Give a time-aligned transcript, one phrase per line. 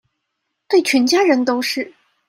[0.67, 1.93] 對全家人都是